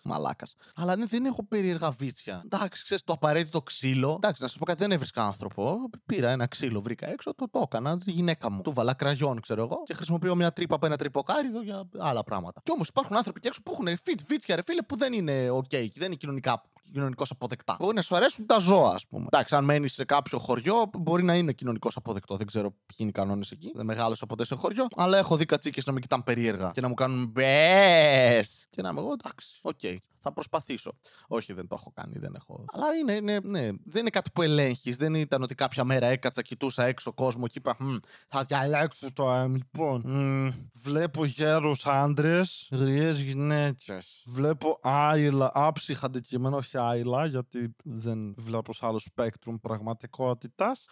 Μαλάκας. 0.05 0.55
Αλλά 0.75 0.97
ναι, 0.97 1.07
δεν 1.07 1.25
έχω 1.25 1.45
περίεργα 1.47 1.91
βίτσια. 1.91 2.43
Εντάξει, 2.45 2.83
ξέρεις 2.85 3.05
το 3.05 3.13
απαραίτητο 3.13 3.63
ξύλο. 3.63 4.13
Εντάξει, 4.23 4.43
να 4.43 4.49
σας 4.49 4.59
πω 4.59 4.65
κάτι, 4.65 4.79
δεν 4.79 4.93
έβρισκα 4.93 5.25
άνθρωπο. 5.25 5.79
Πήρα 6.07 6.31
ένα 6.31 6.47
ξύλο, 6.47 6.81
βρήκα 6.81 7.09
έξω, 7.09 7.35
το, 7.35 7.49
το 7.51 7.61
έκανα. 7.65 7.99
Τη 7.99 8.11
γυναίκα 8.11 8.51
μου. 8.51 8.63
Του 8.63 8.73
βάλα 8.73 8.95
κραγιόν, 8.95 9.41
ξέρω 9.41 9.63
εγώ. 9.63 9.83
Και 9.85 9.95
χρησιμοποιώ 9.95 10.35
μια 10.35 10.53
τρύπα 10.53 10.75
από 10.75 10.87
ένα 10.87 10.97
τρυποκάρυδο 10.97 11.63
για 11.63 11.89
άλλα 11.99 12.23
πράγματα. 12.23 12.61
Κι 12.65 12.73
όμως 12.73 12.89
υπάρχουν 12.89 13.17
άνθρωποι 13.17 13.39
εκεί 13.39 13.49
έξω 13.49 13.63
που 13.63 13.73
έχουν 13.73 13.99
φετίχ 14.05 14.21
βίτσια, 14.27 14.57
ρε 14.57 14.63
φίλε, 14.63 14.83
που 14.83 14.97
δεν 14.97 15.13
είναι 15.13 15.51
OK, 15.51 15.91
δεν 15.95 16.07
είναι 16.07 16.15
κοινωνικά 16.15 16.63
κοινωνικώς 16.93 17.31
αποδεκτά. 17.31 17.77
Μπορεί 17.81 17.95
να 17.95 18.03
σου 18.03 18.17
αρέσουν 18.17 18.47
τα 18.47 18.59
ζώα, 18.59 18.95
ας 18.95 19.07
πούμε. 19.07 19.27
Εντάξει, 19.33 19.55
αν 19.55 19.65
μένεις 19.65 19.93
σε 19.93 20.05
κάποιο 20.05 20.39
χωριό, 20.39 20.91
μπορεί 20.99 21.25
να 21.25 21.35
είναι 21.35 21.53
κοινωνικώς 21.53 21.97
αποδεκτό. 21.97 22.37
Δεν 22.37 22.47
ξέρω 22.47 22.71
ποιοι 22.71 22.97
είναι 22.97 23.09
οι 23.09 23.13
κανόνες 23.13 23.51
εκεί. 23.51 23.73
Δεν 23.75 23.87
μεγάλωσα 23.87 24.27
ποτέ 24.27 24.45
σε 24.45 24.55
χωριό. 24.55 24.87
Αλλά 24.97 25.19
έχω 25.19 25.37
δει 25.37 25.45
κατσίκες 25.45 25.85
να 25.85 25.93
με 25.93 26.01
κοιτάνε 26.01 26.23
περίεργα 26.23 26.71
και 26.75 26.81
να 26.81 26.89
μου 26.89 26.95
κάνουν 26.95 27.27
μπεε. 27.27 28.67
Και 28.71 28.83
να 28.83 28.89
είμαι 28.89 29.01
εγώ, 29.01 29.13
εντάξει, 29.13 29.59
OK. 29.63 29.79
Okay. 29.83 29.92
Θα 30.23 30.33
προσπαθήσω. 30.33 30.93
Όχι, 31.27 31.53
δεν 31.53 31.67
το 31.67 31.77
έχω 31.79 31.93
κάνει, 31.95 32.19
δεν 32.19 32.35
έχω. 32.35 32.65
Αλλά 32.73 32.95
είναι, 32.95 33.13
είναι, 33.13 33.41
ναι, 33.45 33.69
δεν 33.85 34.01
είναι 34.01 34.11
κάτι 34.11 34.31
που 34.31 34.43
ελέγχεις. 34.43 34.97
Δεν 34.97 35.15
ήταν 35.15 35.43
ότι 35.43 35.55
κάποια 35.55 35.85
μέρα 35.85 36.07
έκατσα, 36.07 36.43
κοιτούσα 36.43 36.85
έξω 36.85 37.13
κόσμο 37.13 37.47
και 37.47 37.59
είπα 37.59 37.77
Θα 38.29 38.43
διαλέξω 38.43 39.13
το 39.13 39.47
λοιπόν. 39.47 40.03
βλέπω 40.73 41.25
γέρους 41.25 41.87
άντρες, 41.87 42.69
γριές 42.73 43.21
γυναίκες. 43.21 44.23
Βλέπω 44.27 44.79
άειλα, 44.83 45.51
άψυχα 45.55 46.07
αντικείμενα, 46.07 46.57
όχι 46.57 46.79
άειλα, 46.79 47.27
γιατί 47.27 47.77
δεν 47.85 48.35
βλέπω 48.37 48.73
σε 48.73 48.87
άλλο 48.87 48.99
σπέκτρουμ 48.99 49.57
πραγματικότητας. 49.57 50.87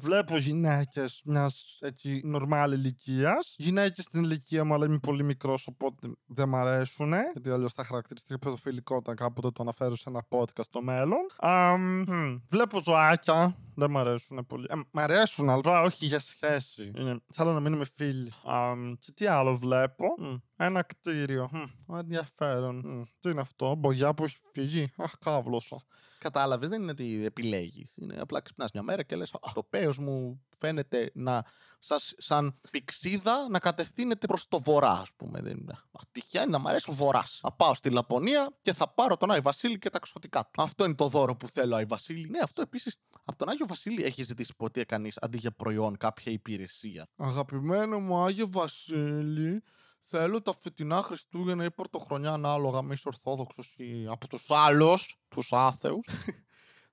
βλέπω 0.00 0.36
γυναίκες 0.36 1.22
μιας 1.24 1.78
έτσι 1.80 2.20
νορμάλ 2.24 2.72
ηλικίας. 2.72 3.54
Γυναίκες 3.58 4.04
στην 4.04 4.22
ηλικία 4.22 4.64
μου, 4.64 4.74
αλλά 4.74 4.86
είμαι 4.86 4.98
πολύ 4.98 5.24
μικρός, 5.24 5.66
οπότε 5.66 6.08
δεν 6.26 6.48
μ' 6.48 6.54
αρέσουν. 6.54 7.12
Γιατί 7.32 7.50
αλλιώς 7.50 7.72
θα 7.72 7.84
χαρακτηριστεί 7.84 8.28
και 8.28 8.33
παιδοφιλικότητα 8.38 9.14
κάποτε 9.14 9.50
το 9.50 9.62
αναφέρω 9.62 9.96
σε 9.96 10.04
ένα 10.08 10.26
podcast 10.28 10.64
στο 10.64 10.82
μέλλον. 10.82 11.26
Um, 11.40 12.40
βλέπω 12.48 12.80
ζωάκια. 12.84 13.56
Δεν 13.76 13.90
μ' 13.90 13.98
αρέσουν 13.98 14.46
πολύ. 14.46 14.66
Ε, 14.70 14.74
μ' 14.90 14.98
αρέσουν, 14.98 15.50
αλλά 15.50 15.80
όχι 15.80 16.06
για 16.06 16.20
σχέση. 16.20 16.90
Είναι, 16.96 17.20
θέλω 17.32 17.52
να 17.52 17.60
μείνουμε 17.60 17.84
φίλοι. 17.96 18.32
Um, 18.50 18.92
και 18.98 19.12
τι 19.14 19.26
άλλο 19.26 19.56
βλέπω; 19.56 20.04
Mm. 20.22 20.40
Ένα 20.56 20.82
κτίριο. 20.82 21.50
Mm. 21.54 21.98
Ενδιαφέρον. 21.98 22.82
Mm. 22.86 23.12
Τι 23.20 23.30
είναι 23.30 23.40
αυτό, 23.40 23.74
μπογιά 23.74 24.14
που 24.14 24.24
έχει 24.24 24.36
φύγει. 24.52 24.92
Αχ, 24.96 25.12
κάβλωσα. 25.18 25.76
Κατάλαβες, 26.18 26.68
δεν 26.68 26.82
είναι 26.82 26.90
ότι 26.90 27.24
επιλέγεις. 27.24 27.96
Είναι 27.96 28.16
απλά 28.20 28.40
ξυπνάς 28.40 28.72
μια 28.72 28.82
μέρα 28.82 29.02
και 29.02 29.16
λες: 29.16 29.32
Το 29.54 29.62
πέος 29.62 29.98
μου 29.98 30.44
φαίνεται 30.58 31.10
να 31.14 31.44
σας, 31.78 32.14
σαν 32.16 32.60
πηξίδα 32.70 33.48
να 33.48 33.58
κατευθύνεται 33.58 34.26
προς 34.26 34.48
το 34.48 34.60
βορρά, 34.60 34.90
ας 34.90 35.10
πούμε. 35.16 35.40
Δεν 35.40 35.56
είναι. 35.56 35.78
Τυχαία 36.12 36.46
να 36.46 36.58
μου 36.58 36.68
αρέσει 36.68 36.90
ο 36.90 36.92
βορράς. 36.92 37.38
Θα 37.40 37.52
πάω 37.52 37.74
στη 37.74 37.90
Λαπωνία 37.90 38.56
και 38.62 38.72
θα 38.72 38.88
πάρω 38.88 39.16
τον 39.16 39.30
Άι 39.30 39.40
Βασίλη 39.40 39.78
και 39.78 39.90
τα 39.90 39.98
ξωτικά 39.98 40.50
του. 40.52 40.62
Αυτό 40.62 40.84
είναι 40.84 40.94
το 40.94 41.08
δώρο 41.08 41.36
που 41.36 41.48
θέλω, 41.48 41.76
Άι 41.76 41.84
Βασίλη. 41.84 42.28
Ναι, 42.28 42.38
αυτό 42.42 42.62
επίσης 42.62 42.96
από 43.24 43.38
τον 43.38 43.48
Άγιο 43.48 43.66
Βασίλη 43.66 44.04
έχει 44.04 44.22
ζητήσει 44.22 44.54
ποτέ 44.56 44.84
κανείς 44.84 45.16
αντί 45.20 45.38
για 45.38 45.50
προϊόν 45.50 45.96
κάποια 45.96 46.32
υπηρεσία. 46.32 47.06
Αγαπημένο 47.16 47.98
μου 48.00 48.16
Άγιο 48.16 48.48
Βασίλη, 48.50 49.62
θέλω 50.06 50.42
τα 50.42 50.54
φετινά 50.54 51.02
Χριστούγεννα 51.02 51.64
ή 51.64 51.70
Πρωτοχρονιά 51.70 52.32
ανάλογα 52.32 52.82
με 52.82 52.94
είσαι 52.94 53.08
Ορθόδοξος 53.08 53.74
ή 53.78 54.06
από 54.08 54.28
τους 54.28 54.50
άλλους, 54.50 55.16
τους 55.28 55.52
άθεους 55.52 56.06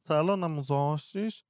θέλω 0.03 0.36
να 0.36 0.48
μου 0.48 0.62
δώσεις 0.62 1.46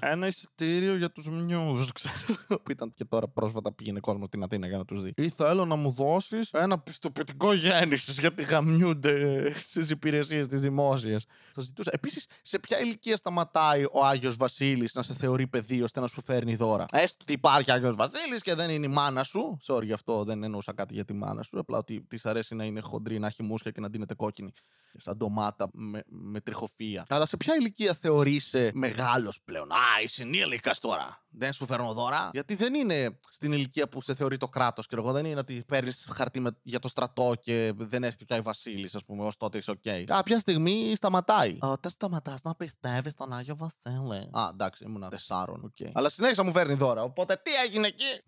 ένα 0.00 0.26
εισιτήριο 0.26 0.96
για 0.96 1.10
τους 1.10 1.28
μνιούς. 1.28 1.92
Ξέρω. 1.98 2.38
Που 2.46 2.70
ήταν 2.70 2.92
και 2.94 3.04
τώρα 3.04 3.28
πρόσφατα 3.28 3.72
πήγαινε 3.72 4.00
κόσμο 4.00 4.26
στην 4.26 4.42
Αθήνα 4.42 4.66
για 4.66 4.76
να 4.76 4.84
τους 4.84 5.02
δει. 5.02 5.12
Ή 5.16 5.28
θέλω 5.28 5.64
να 5.64 5.74
μου 5.74 5.90
δώσεις 5.90 6.50
ένα 6.50 6.78
πιστοποιητικό 6.78 7.52
γέννησης 7.52 8.18
γιατί 8.18 8.42
γαμιούνται 8.42 9.52
στις 9.58 9.90
υπηρεσίες 9.90 10.46
τη 10.46 10.56
δημόσια. 10.56 11.20
Θα 11.54 11.62
ζητούσα. 11.62 11.90
Επίσης, 11.92 12.26
σε 12.42 12.58
ποια 12.58 12.80
ηλικία 12.80 13.16
σταματάει 13.16 13.84
ο 13.84 14.04
Άγιος 14.04 14.36
Βασίλης 14.36 14.94
να 14.94 15.02
σε 15.02 15.14
θεωρεί 15.14 15.46
παιδί 15.46 15.82
ώστε 15.82 16.00
να 16.00 16.06
σου 16.06 16.22
φέρνει 16.22 16.56
δώρα; 16.56 16.86
Έστω 16.92 17.18
ότι 17.22 17.32
υπάρχει 17.32 17.72
Άγιος 17.72 17.96
Βασίλης 17.96 18.42
και 18.42 18.54
δεν 18.54 18.70
είναι 18.70 18.86
η 18.86 18.88
μάνα 18.88 19.22
σου. 19.22 19.58
Sorry 19.66 19.84
γι' 19.84 19.92
αυτό 19.92 20.24
δεν 20.24 20.42
εννοούσα 20.42 20.72
κάτι 20.72 20.94
για 20.94 21.04
τη 21.04 21.12
μάνα 21.12 21.42
σου. 21.42 21.58
Απλά 21.58 21.78
ότι 21.78 22.00
της 22.08 22.26
αρέσει 22.26 22.54
να 22.54 22.64
είναι 22.64 22.80
χοντρή, 22.80 23.18
να 23.18 23.26
έχει 23.26 23.42
μουσια 23.42 23.70
και 23.70 23.80
να 23.80 23.90
ντύνεται 23.90 24.14
κόκκινη. 24.14 24.52
Σαν 25.00 25.16
ντομάτα 25.16 25.68
με, 25.72 26.02
με 26.06 26.40
τριχοφυΐα. 26.40 27.04
Αλλά 27.08 27.26
σε 27.26 27.36
ποια 27.36 27.54
ηλικία 27.54 27.94
θεωρείσαι 27.94 28.70
μεγάλος 28.74 29.40
πλέον; 29.44 29.72
Α, 29.72 29.76
είσαι 30.04 30.22
ενήλικα 30.22 30.74
τώρα. 30.80 31.22
Δεν 31.30 31.52
σου 31.52 31.66
φέρνω 31.66 31.92
δώρα. 31.92 32.30
Γιατί 32.32 32.54
δεν 32.54 32.74
είναι 32.74 33.18
στην 33.30 33.52
ηλικία 33.52 33.88
που 33.88 34.00
σε 34.00 34.14
θεωρεί 34.14 34.36
το 34.36 34.48
κράτος. 34.48 34.86
Και 34.86 34.96
εγώ 34.96 35.12
δεν 35.12 35.24
είναι 35.24 35.40
ότι 35.40 35.64
παίρνεις 35.66 36.08
χαρτί 36.12 36.40
με, 36.40 36.50
για 36.62 36.78
το 36.78 36.88
στρατό 36.88 37.34
και 37.40 37.72
δεν 37.76 38.04
έρχεται 38.04 38.34
ο 38.34 38.36
Άι 38.36 38.42
Βασίλης, 38.42 38.94
ας 38.94 39.04
πούμε, 39.04 39.24
ως 39.24 39.36
τότε 39.36 39.58
είσαι 39.58 39.70
OK. 39.70 39.76
Okay. 39.84 40.02
Κάποια 40.06 40.38
στιγμή 40.38 40.94
σταματάει. 40.96 41.58
Όταν 41.60 41.90
σταματάς 41.90 42.42
να 42.42 42.54
πιστεύεις 42.54 43.12
στον 43.12 43.32
Άγιο 43.32 43.56
Βασίλη. 43.56 44.28
Α, 44.30 44.48
εντάξει, 44.52 44.84
ήμουν 44.84 45.08
τεσσάρων. 45.08 45.72
Okay. 45.72 45.90
Αλλά 45.92 46.08
συνέχεια 46.08 46.44
μου 46.44 46.52
φέρνει 46.52 46.74
δώρα. 46.74 47.02
Οπότε 47.02 47.40
τι 47.42 47.54
έγινε 47.54 47.86
εκεί; 47.86 48.22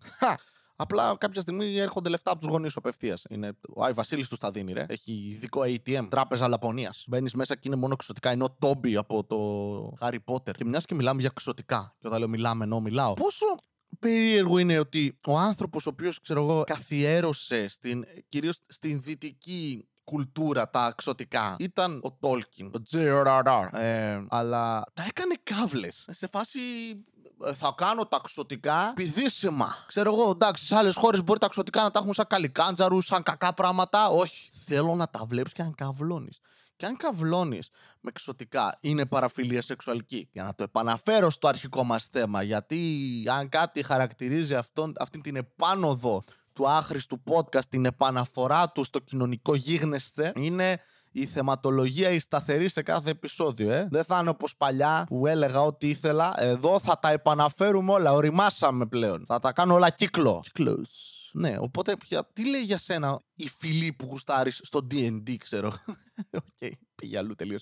Απλά 0.75 1.15
κάποια 1.17 1.41
στιγμή 1.41 1.79
έρχονται 1.79 2.09
λεφτά 2.09 2.31
από 2.31 2.39
τους 2.39 2.49
γονείς 2.49 2.75
απευθείας. 2.75 3.25
Ο 3.75 3.83
Άι 3.83 3.93
Βασίλης 3.93 4.27
τους 4.27 4.37
τα 4.37 4.51
δίνει, 4.51 4.73
ρε. 4.73 4.85
Έχει 4.87 5.11
ειδικό 5.11 5.61
ATM, 5.61 6.07
τράπεζα 6.09 6.47
Λαπωνίας. 6.47 7.03
Μπαίνεις 7.07 7.33
μέσα 7.33 7.55
και 7.55 7.61
είναι 7.63 7.75
μόνο 7.75 7.93
εξωτικά. 7.93 8.29
Ενώ 8.29 8.45
ο 8.45 8.55
Τόμπι 8.59 8.95
από 8.95 9.23
το 9.23 9.93
Harry 9.99 10.33
Potter. 10.33 10.55
Και 10.55 10.65
μιας 10.65 10.85
και 10.85 10.95
μιλάμε 10.95 11.21
για 11.21 11.29
εξωτικά. 11.33 11.95
Και 11.99 12.07
όταν 12.07 12.19
λέω 12.19 12.27
μιλάμε, 12.27 12.63
ενώ 12.63 12.79
μιλάω. 12.79 13.13
Πόσο 13.13 13.45
περίεργο 13.99 14.57
είναι 14.57 14.79
ότι 14.79 15.19
ο 15.27 15.37
άνθρωπος 15.37 15.85
ο 15.85 15.89
οποίος, 15.89 16.21
ξέρω 16.21 16.41
εγώ, 16.41 16.63
καθιέρωσε 16.63 17.67
στην, 17.67 18.05
κυρίως 18.29 18.59
στην 18.67 19.01
δυτική 19.01 19.85
κουλτούρα 20.03 20.69
τα 20.69 20.87
εξωτικά 20.87 21.55
ήταν 21.59 21.99
ο 22.03 22.11
Τόλκιν, 22.11 22.65
ο 22.65 22.83
J.R.R. 22.91 23.67
Ε, 23.71 24.21
αλλά 24.29 24.83
τα 24.93 25.05
έκανε 25.07 25.35
κάβλες. 25.43 26.07
Σε 26.11 26.27
φάση 26.27 26.59
ε, 27.20 27.20
θα 27.55 27.73
κάνω 27.77 28.05
τα 28.05 28.21
ξωτικά 28.23 28.93
πηδήσιμα. 28.95 29.75
Ξέρω 29.87 30.13
εγώ, 30.13 30.29
εντάξει, 30.29 30.65
σε 30.65 30.75
άλλες 30.75 30.95
χώρες 30.95 31.23
μπορεί 31.23 31.39
τα 31.39 31.47
ξωτικά 31.47 31.81
να 31.81 31.91
τα 31.91 31.99
έχουν 31.99 32.13
σαν 32.13 32.25
καλικάντζαρους, 32.27 33.05
σαν 33.05 33.23
κακά 33.23 33.53
πράγματα. 33.53 34.07
Όχι. 34.07 34.49
Θέλω 34.65 34.95
να 34.95 35.07
τα 35.07 35.25
βλέπεις 35.27 35.53
και 35.53 35.61
αν 35.61 35.75
καβλώνεις. 35.75 36.39
Και 36.75 36.85
αν 36.85 36.97
καβλώνεις 36.97 37.69
με 37.99 38.11
ξωτικά, 38.11 38.77
είναι 38.81 39.05
παραφιλία 39.05 39.61
σεξουαλική. 39.61 40.29
Για 40.31 40.43
να 40.43 40.55
το 40.55 40.63
επαναφέρω 40.63 41.29
στο 41.29 41.47
αρχικό 41.47 41.83
μας 41.83 42.05
θέμα, 42.05 42.43
γιατί 42.43 43.23
αν 43.31 43.49
κάτι 43.49 43.83
χαρακτηρίζει 43.83 44.55
αυτόν, 44.55 44.93
αυτή 44.99 45.19
την 45.19 45.35
επάνωδο 45.35 46.23
του 46.53 46.69
άχρηστου 46.69 47.23
podcast, 47.29 47.65
την 47.69 47.85
επαναφορά 47.85 48.69
του 48.69 48.83
στο 48.83 48.99
κοινωνικό 48.99 49.55
γίγνεσθε, 49.55 50.31
είναι 50.35 50.79
η 51.11 51.25
θεματολογία 51.25 52.09
η 52.09 52.19
σταθερή 52.19 52.69
σε 52.69 52.81
κάθε 52.81 53.09
επεισόδιο, 53.09 53.71
ε. 53.71 53.87
Δεν 53.91 54.03
θα 54.03 54.19
είναι 54.19 54.29
όπως 54.29 54.57
παλιά 54.57 55.05
που 55.07 55.27
έλεγα 55.27 55.61
ό,τι 55.61 55.89
ήθελα. 55.89 56.33
Εδώ 56.37 56.79
θα 56.79 56.99
τα 56.99 57.09
επαναφέρουμε 57.09 57.91
όλα. 57.91 58.13
Οριμάσαμε 58.13 58.85
πλέον. 58.85 59.25
Θα 59.25 59.39
τα 59.39 59.51
κάνω 59.51 59.73
όλα 59.73 59.89
κύκλο. 59.89 60.39
Κύκλος. 60.43 61.11
Ναι, 61.33 61.55
οπότε 61.59 61.93
τι 62.33 62.49
λέει 62.49 62.61
για 62.61 62.77
σένα 62.77 63.21
η 63.35 63.49
φυλή 63.49 63.93
που 63.93 64.05
γουστάρεις 64.05 64.59
στο 64.63 64.87
D&D, 64.91 65.35
ξέρω. 65.37 65.67
OK, 66.31 66.43
okay, 66.61 66.71
πήγε 66.95 67.17
αλλού 67.17 67.35
τελείως. 67.35 67.61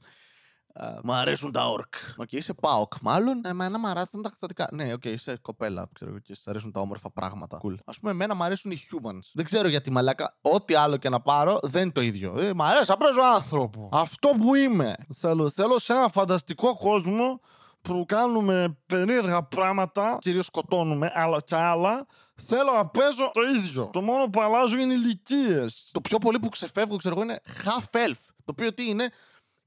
Uh, 0.73 0.99
μ' 1.03 1.11
αρέσουν 1.11 1.51
τα 1.51 1.69
orc. 1.69 1.93
OK, 2.17 2.27
okay, 2.31 2.33
είσαι 2.33 2.53
ΠΑΟΚ. 2.53 2.93
Μάλλον 3.01 3.41
εμένα 3.45 3.79
μ' 3.79 3.85
αρέσουν 3.85 4.21
τα 4.21 4.29
εξωτικά. 4.31 4.67
Ναι, 4.71 4.93
OK, 4.93 5.01
okay, 5.03 5.07
είσαι 5.07 5.37
κοπέλα, 5.41 5.89
ξέρω 5.93 6.19
και 6.19 6.35
σε 6.35 6.43
αρέσουν 6.45 6.71
τα 6.71 6.79
όμορφα 6.79 7.11
πράγματα. 7.11 7.57
Cool. 7.57 7.75
Ας 7.85 7.93
πούμε, 7.93 8.11
εμένα 8.11 8.33
μ' 8.33 8.43
αρέσουν 8.43 8.71
οι 8.71 8.79
humans. 8.91 9.29
Δεν 9.33 9.45
ξέρω 9.45 9.67
γιατί 9.67 9.91
μαλάκα. 9.91 10.37
Ό,τι 10.41 10.73
άλλο 10.73 10.97
και 10.97 11.09
να 11.09 11.19
πάρω 11.19 11.59
δεν 11.61 11.81
είναι 11.81 11.91
το 11.91 12.01
ίδιο. 12.01 12.39
Ε, 12.39 12.53
μ' 12.53 12.61
αρέσει, 12.61 12.91
απλώς 12.91 13.07
ο 13.07 13.33
άνθρωπος. 13.35 13.89
Αυτό 13.91 14.29
που 14.39 14.55
είμαι. 14.55 14.95
Θέλω, 15.15 15.49
θέλω 15.49 15.79
σε 15.79 15.93
ένα 15.93 16.09
φανταστικό 16.09 16.77
κόσμο 16.77 17.39
που 17.81 18.05
κάνουμε 18.07 18.77
περίεργα 18.85 19.43
πράγματα, 19.43 20.17
κυρίως 20.21 20.45
σκοτώνουμε, 20.45 21.11
αλλά 21.15 21.41
και 21.41 21.55
άλλα, 21.55 22.05
θέλω 22.35 22.71
να 22.71 22.87
παίζω 22.87 23.31
το 23.33 23.41
ίδιο. 23.41 23.89
Το 23.93 24.01
μόνο 24.01 24.29
που 24.29 24.41
αλλάζω 24.41 24.77
είναι 24.77 24.93
ηλικίες. 24.93 25.89
Το 25.93 26.01
πιο 26.01 26.17
πολύ 26.17 26.39
που 26.39 26.49
ξεφεύγω, 26.49 26.95
ξέρω 26.95 27.15
εγώ, 27.15 27.23
είναι 27.23 27.39
half 27.63 28.07
elf. 28.07 28.17
Το 28.45 28.51
οποίο 28.51 28.73
τι 28.73 28.89
είναι, 28.89 29.09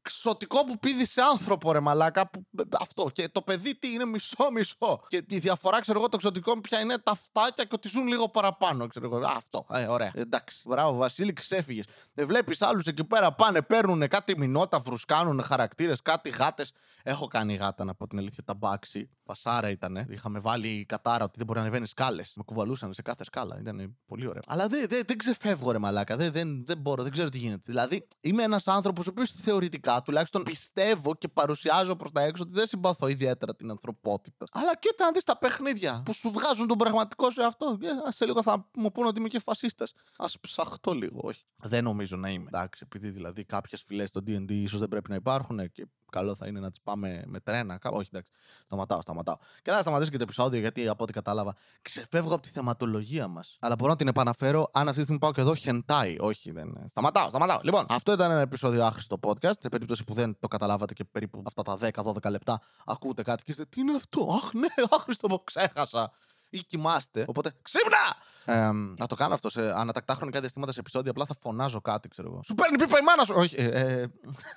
ξωτικό 0.02 0.64
που 0.64 0.78
πήδησε 0.78 1.20
άνθρωπο, 1.32 1.72
ρε 1.72 1.80
μαλάκα. 1.80 2.30
Που, 2.30 2.44
αυτό. 2.80 3.10
Και 3.12 3.28
το 3.28 3.42
παιδί 3.42 3.74
τι 3.74 3.92
είναι 3.92 4.04
μισό-μισό. 4.04 5.02
Και 5.08 5.24
η 5.28 5.38
διαφορά, 5.38 5.80
ξέρω 5.80 5.98
εγώ, 5.98 6.08
το 6.08 6.16
ξωτικό 6.16 6.60
πια 6.60 6.80
είναι 6.80 6.98
τα 6.98 7.14
φτάκια 7.14 7.64
και 7.64 7.74
ότι 7.74 7.88
ζουν 7.88 8.06
λίγο 8.06 8.28
παραπάνω. 8.28 8.86
Ξέρω 8.86 9.06
εγώ. 9.06 9.26
Αυτό. 9.26 9.66
Ε, 9.72 9.86
ωραία. 9.86 10.12
Εντάξει. 10.14 10.62
Μπράβο, 10.66 10.96
Βασίλη, 10.96 11.32
ξέφυγες. 11.32 11.84
Δεν 12.14 12.26
βλέπεις 12.26 12.62
άλλους 12.62 12.86
εκεί 12.86 13.04
πέρα 13.04 13.32
πάνε, 13.32 13.62
παίρνουν 13.62 14.08
κάτι 14.08 14.38
μηνόταυρου, 14.38 14.96
κάνουν 15.06 15.42
χαρακτήρες, 15.42 16.02
κάτι 16.02 16.30
γάτες. 16.30 16.72
Έχω 17.02 17.26
κάνει 17.26 17.54
γάτα, 17.54 17.84
να 17.84 17.94
πω 17.94 18.06
την 18.06 18.18
αλήθεια, 18.18 18.44
τα 18.44 18.54
μπάξι. 18.54 19.10
Φασάρα 19.24 19.70
ήταν. 19.70 20.06
Είχαμε 20.08 20.38
βάλει 20.38 20.84
κατάρα 20.88 21.24
ότι 21.24 21.34
δεν 21.36 21.46
μπορεί 21.46 21.58
να 21.58 21.64
ανεβαίνεις 21.64 21.90
σκάλες. 21.90 22.32
Με 22.36 22.42
κουβαλούσαν 22.42 22.94
σε 22.94 23.02
κάθε 23.02 23.24
σκάλα. 23.24 23.58
Ήταν 23.60 23.96
πολύ 24.06 24.26
ωραίο. 24.26 24.42
Αλλά 24.46 24.68
δεν, 24.68 24.86
δεν, 24.88 25.02
δεν 25.06 25.18
ξεφεύγω, 25.18 25.70
ρε 25.70 25.78
μαλάκα. 25.78 26.16
Δεν, 26.16 26.32
δεν, 26.32 26.66
δεν 26.66 26.78
μπορώ, 26.78 27.02
δεν 27.02 27.12
ξέρω 27.12 27.28
τι 27.28 27.38
γίνεται. 27.38 27.62
Δηλαδή, 27.66 28.06
είμαι 28.20 28.42
ένας 28.42 28.68
άνθρωπος 28.68 29.06
ο 29.06 29.10
οποίος 29.10 29.30
θεωρητικά 29.30 30.02
τουλάχιστον 30.02 30.42
πιστεύω 30.42 31.14
και 31.14 31.28
παρουσιάζω 31.28 31.96
προς 31.96 32.10
τα 32.12 32.20
έξω 32.20 32.42
ότι 32.42 32.52
δεν 32.52 32.66
συμπαθώ 32.66 33.06
ιδιαίτερα 33.06 33.54
την 33.54 33.70
ανθρωπότητα. 33.70 34.46
Αλλά 34.52 34.76
κοίτα 34.76 35.04
να 35.04 35.12
δεις 35.12 35.24
τα 35.24 35.38
παιχνίδια 35.38 36.02
που 36.04 36.12
σου 36.12 36.30
βγάζουν 36.30 36.66
τον 36.66 36.78
πραγματικό 36.78 37.30
σου 37.30 37.44
αυτό. 37.44 37.78
Ε, 37.82 38.12
σε 38.12 38.26
λίγο 38.26 38.42
θα 38.42 38.68
μου 38.74 38.92
πούνε 38.92 39.06
ότι 39.06 39.18
είμαι 39.18 39.28
και 39.28 39.38
φασίστας. 39.40 39.92
Α 40.16 40.26
ψαχτώ 40.40 40.92
λίγο, 40.92 41.20
όχι. 41.22 41.42
Δεν 41.56 41.84
νομίζω 41.84 42.16
να 42.16 42.30
είμαι. 42.30 42.44
Εντάξει, 42.46 42.82
επειδή 42.84 43.10
δηλαδή 43.10 43.44
κάποιες 43.44 43.82
φυλές 43.82 44.08
στο 44.08 44.20
DD 44.26 44.50
ίσως 44.50 44.78
δεν 44.78 44.88
πρέπει 44.88 45.10
να 45.10 45.14
υπάρχουν 45.14 45.72
και 45.72 45.86
καλό 46.12 46.34
θα 46.34 46.46
είναι 46.46 46.60
να 46.60 46.70
τις 46.70 46.80
πάμε 46.80 47.22
με 47.26 47.40
τρένα. 47.40 47.78
Όχι, 47.82 48.08
εντάξει. 48.12 48.32
Σταματάω, 48.64 49.00
σταματάω. 49.00 49.36
Και 49.62 49.70
να 49.70 49.80
σταματήσω 49.80 50.10
και 50.10 50.16
το 50.16 50.22
επεισόδιο, 50.22 50.60
γιατί 50.60 50.88
από 50.88 51.02
ό,τι 51.02 51.12
κατάλαβα, 51.12 51.54
ξεφεύγω 51.82 52.34
από 52.34 52.42
τη 52.42 52.48
θεματολογία 52.48 53.28
μας. 53.28 53.56
Αλλά 53.60 53.74
μπορώ 53.74 53.90
να 53.90 53.96
την 53.96 54.08
επαναφέρω 54.08 54.68
αν 54.72 54.82
αυτή 54.82 54.94
τη 54.94 55.02
στιγμή 55.02 55.18
πάω 55.18 55.32
και 55.32 55.40
εδώ 55.40 55.54
χεντάει. 55.54 56.16
Όχι, 56.20 56.50
δεν. 56.50 56.84
Σταματάω, 56.86 57.28
σταματάω. 57.28 57.60
Λοιπόν, 57.62 57.86
αυτό 57.88 58.12
ήταν 58.12 58.30
ένα 58.30 58.40
επεισόδιο 58.40 58.84
άχρηστο 58.84 59.18
podcast. 59.22 59.58
Σε 59.58 59.68
περίπτωση 59.68 60.04
που 60.04 60.14
δεν 60.14 60.36
το 60.40 60.48
καταλάβατε 60.48 60.94
και 60.94 61.04
περίπου 61.04 61.42
αυτά 61.46 61.62
τα 61.62 61.78
10-12 62.22 62.30
λεπτά 62.30 62.60
ακούτε 62.86 63.22
κάτι 63.22 63.42
και 63.42 63.50
είστε 63.50 63.64
Τι 63.64 63.80
είναι 63.80 63.94
αυτό, 63.96 64.40
Αχ, 64.42 64.52
ναι, 64.52 64.66
άχρηστο 64.90 65.28
που 65.28 65.44
ξέχασα 65.44 66.10
ή 66.52 66.58
κοιμάστε. 66.58 67.24
Οπότε 67.28 67.52
ξύπνα! 67.62 68.16
Ε, 68.44 68.70
να 68.96 69.06
το 69.06 69.14
κάνω 69.14 69.34
αυτό 69.34 69.50
σε 69.50 69.72
ανατακτά 69.72 70.14
χρονικά 70.14 70.40
διαστήματα 70.40 70.72
σε 70.72 70.80
επεισόδια. 70.80 71.10
Απλά 71.10 71.24
θα 71.24 71.34
φωνάζω 71.40 71.80
κάτι, 71.80 72.08
ξέρω 72.08 72.28
εγώ. 72.28 72.42
Σου 72.42 72.54
παίρνει 72.54 72.78
πίπα 72.78 72.98
η 72.98 73.02
μάνα 73.02 73.24
σου! 73.24 73.34
Όχι. 73.36 73.54
Ε, 73.58 73.64
ε, 73.64 74.06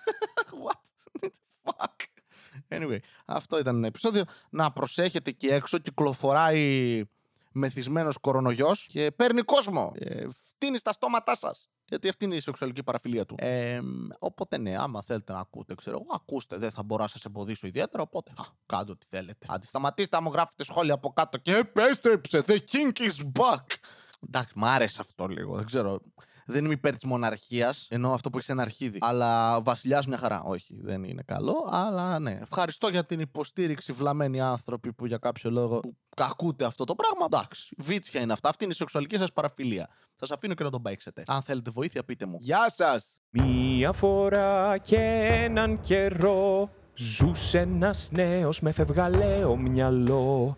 what? 0.66 0.82
Fuck; 1.64 2.06
Anyway, 2.70 2.98
αυτό 3.26 3.60
ήταν 3.60 3.76
ένα 3.76 3.88
επεισόδιο. 3.88 4.24
Να 4.50 4.72
προσέχετε 4.72 5.30
εκεί 5.30 5.48
έξω. 5.48 5.78
Κυκλοφοράει 5.78 7.02
μεθυσμένος 7.52 8.18
κορονοϊός 8.18 8.88
και 8.92 9.12
παίρνει 9.12 9.42
κόσμο. 9.42 9.92
Ε, 9.96 10.26
φτύνει 10.50 10.78
στα 10.78 10.92
στόματά 10.92 11.36
σας. 11.36 11.70
Γιατί 11.88 12.10
αυτή 12.10 12.26
είναι 12.26 12.36
η 12.36 12.40
σεξουαλική 12.40 12.84
παραφιλία 12.84 13.26
του. 13.26 13.36
Ε, 13.38 13.80
οπότε 14.20 14.58
ναι, 14.58 14.76
άμα 14.78 15.02
θέλετε 15.02 15.34
να 15.34 15.40
ακούτε, 15.40 15.76
ξέρω 15.76 16.00
εγώ, 16.02 16.16
ακούστε. 16.16 16.58
Δεν 16.58 16.72
θα 16.72 16.84
μπορώ 16.84 17.02
να 17.02 17.10
σας 17.10 17.26
εμποδίσω 17.26 17.68
ιδιαίτερα. 17.68 18.04
Οπότε 18.04 18.32
α, 18.32 18.44
κάντε 18.66 18.92
ό,τι 18.92 19.06
θέλετε. 19.10 19.46
Αντισταματήστε, 19.50 20.22
μου 20.22 20.32
γράφετε 20.32 20.64
σχόλια 20.64 20.94
από 20.94 21.10
κάτω 21.10 21.38
και 21.38 21.56
επέστρεψε. 21.56 22.44
The 22.48 22.58
king 22.72 22.92
is 22.98 23.42
back. 23.42 23.66
Εντάξει, 24.28 24.54
μ' 24.56 24.66
άρεσε 24.66 25.02
αυτό 25.02 25.26
λίγο. 25.26 25.56
Δεν 25.56 25.66
ξέρω. 25.66 26.02
Δεν 26.46 26.64
είμαι 26.66 26.74
υπέρ 26.74 26.96
της 26.96 27.04
μοναρχίας, 27.06 27.88
ενώ 27.90 28.14
αυτό 28.14 28.30
που 28.30 28.38
έχεις 28.38 28.50
ένα 28.50 28.62
αρχίδι. 28.62 28.98
Αλλά 29.02 29.62
βασιλιάς 29.62 30.08
μια 30.08 30.18
χαρά. 30.18 30.44
Όχι, 30.44 30.80
δεν 30.82 31.04
είναι 31.04 31.24
καλό. 31.26 31.70
Αλλά 31.72 32.20
ναι. 32.20 32.40
Ευχαριστώ 32.42 32.88
για 32.88 33.06
την 33.06 33.20
υποστήριξη, 33.20 33.92
βλαμμένοι 33.92 34.42
άνθρωποι 34.42 34.94
που 34.94 35.06
για 35.06 35.18
κάποιο 35.18 35.50
λόγο 35.50 35.80
κακούτε 36.16 36.66
αυτό 36.66 36.84
το 36.84 36.96
πράγμα. 36.96 37.26
Εντάξει, 37.26 37.76
βίτσια 37.78 38.22
είναι 38.22 38.34
αυτά. 38.34 38.50
Αυτή 38.50 38.64
είναι 38.64 38.74
η 38.74 38.76
σεξουαλική 38.76 39.18
σας 39.18 39.34
παραφιλία. 39.34 39.90
Σας 40.20 40.32
αφήνω 40.32 40.54
και 40.54 40.64
να 40.64 40.70
τον 40.70 40.82
παίξετε. 40.82 41.24
Αν 41.28 41.42
θέλετε 41.42 41.70
βοήθεια, 41.70 42.04
πείτε 42.04 42.26
μου. 42.26 42.38
Γεια 42.40 42.74
σας! 42.76 43.20
Μία 43.30 43.92
φορά 43.92 44.78
και 44.78 44.98
έναν 45.44 45.80
καιρό 45.80 46.70
ζούσε 46.96 47.60
ένας 47.60 48.10
νέος 48.12 48.60
με 48.60 48.72
φευγαλαίο 48.72 49.56
μυαλό. 49.56 50.58